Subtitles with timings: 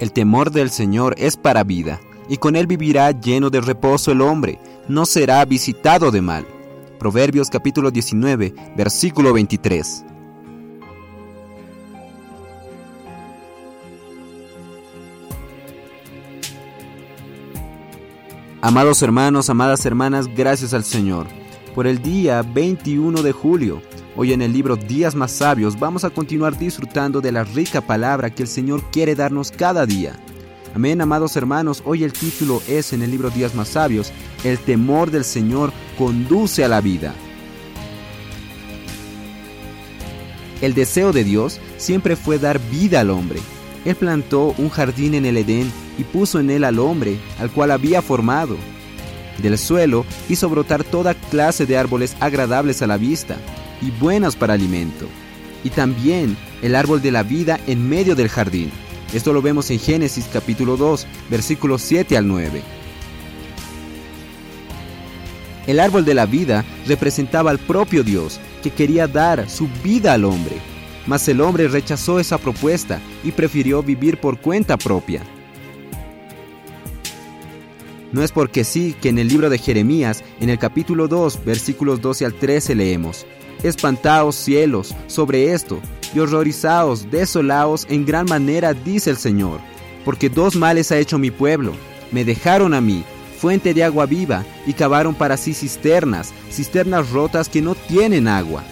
[0.00, 4.22] El temor del Señor es para vida, y con él vivirá lleno de reposo el
[4.22, 4.58] hombre,
[4.88, 6.46] no será visitado de mal.
[6.98, 10.06] Proverbios capítulo 19, versículo 23.
[18.62, 21.26] Amados hermanos, amadas hermanas, gracias al Señor.
[21.74, 23.82] Por el día 21 de julio,
[24.20, 28.28] hoy en el libro Días más sabios, vamos a continuar disfrutando de la rica palabra
[28.28, 30.12] que el Señor quiere darnos cada día.
[30.74, 34.12] Amén, amados hermanos, hoy el título es en el libro Días más sabios,
[34.44, 37.14] El temor del Señor conduce a la vida.
[40.60, 43.40] El deseo de Dios siempre fue dar vida al hombre.
[43.86, 47.70] Él plantó un jardín en el Edén y puso en él al hombre, al cual
[47.70, 48.58] había formado.
[49.38, 53.38] Del suelo hizo brotar toda clase de árboles agradables a la vista
[53.80, 55.06] y buenos para alimento,
[55.64, 58.70] y también el árbol de la vida en medio del jardín
[59.12, 62.62] esto lo vemos en Génesis capítulo 2, versículos 7 al 9.
[65.66, 70.24] El árbol de la vida representaba al propio Dios, que quería dar su vida al
[70.24, 70.56] hombre.
[71.06, 75.22] Mas el hombre rechazó esa propuesta y prefirió vivir por cuenta propia.
[78.12, 82.00] No es porque sí que en el libro de Jeremías, en el capítulo 2, versículos
[82.00, 83.26] 12 al 13 leemos,
[83.62, 85.80] Espantaos cielos sobre esto,
[86.14, 89.60] y horrorizaos, desolaos en gran manera, dice el Señor,
[90.04, 91.72] porque dos males ha hecho mi pueblo.
[92.10, 93.04] Me dejaron a mí,
[93.38, 98.64] fuente de agua viva, y cavaron para sí cisternas, cisternas rotas que no tienen agua.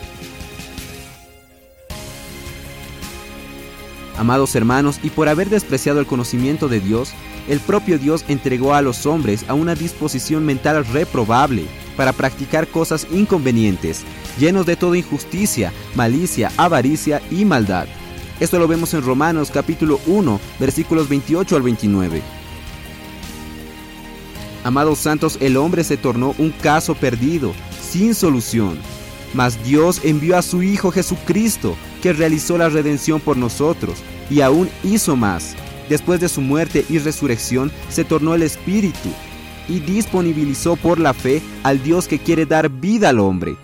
[4.16, 7.12] Amados hermanos, y por haber despreciado el conocimiento de Dios,
[7.46, 13.06] el propio Dios entregó a los hombres a una disposición mental reprobable para practicar cosas
[13.12, 14.04] inconvenientes,
[14.38, 17.86] llenos de toda injusticia, malicia, avaricia y maldad.
[18.40, 22.22] Esto lo vemos en Romanos capítulo 1, versículos 28 al 29.
[24.64, 28.78] Amados santos, el hombre se tornó un caso perdido, sin solución.
[29.34, 33.98] Mas Dios envió a su Hijo Jesucristo, que realizó la redención por nosotros,
[34.30, 35.54] y aún hizo más.
[35.88, 39.10] Después de su muerte y resurrección, se tornó el Espíritu,
[39.68, 43.56] y disponibilizó por la fe al Dios que quiere dar vida al hombre.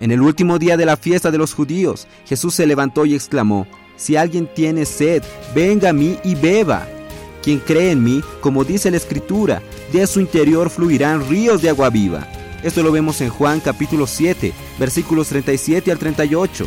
[0.00, 3.66] En el último día de la fiesta de los judíos, Jesús se levantó y exclamó,
[3.96, 5.22] Si alguien tiene sed,
[5.54, 6.86] venga a mí y beba.
[7.42, 9.62] Quien cree en mí, como dice la Escritura,
[9.92, 12.26] de su interior fluirán ríos de agua viva.
[12.62, 16.66] Esto lo vemos en Juan capítulo 7, versículos 37 al 38.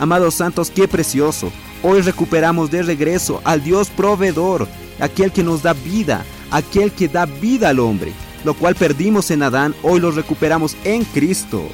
[0.00, 1.52] Amados santos, qué precioso.
[1.82, 4.68] Hoy recuperamos de regreso al Dios proveedor,
[5.00, 8.12] aquel que nos da vida, aquel que da vida al hombre,
[8.44, 11.68] lo cual perdimos en Adán, hoy lo recuperamos en Cristo.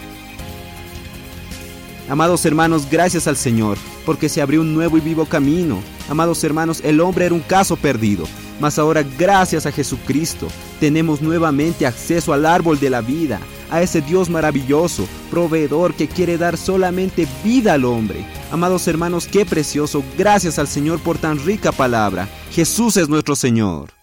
[2.08, 3.76] Amados hermanos, gracias al Señor,
[4.06, 5.82] porque se abrió un nuevo y vivo camino.
[6.08, 8.24] Amados hermanos, el hombre era un caso perdido,
[8.60, 10.48] mas ahora gracias a Jesucristo
[10.80, 16.38] tenemos nuevamente acceso al árbol de la vida, a ese Dios maravilloso, proveedor que quiere
[16.38, 18.24] dar solamente vida al hombre.
[18.50, 22.26] Amados hermanos, qué precioso, gracias al Señor por tan rica palabra.
[22.52, 23.97] Jesús es nuestro Señor.